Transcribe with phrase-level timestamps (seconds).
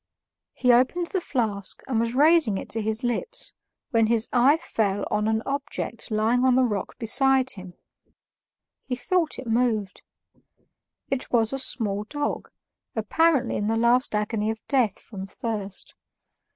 [0.53, 3.53] He opened the flask and was raising it to his lips,
[3.91, 7.75] when his eye fell on an object lying on the rock beside him;
[8.87, 10.01] he thought it moved.
[11.11, 12.49] It was a small dog,
[12.95, 15.93] apparently in the last agony of death from thirst.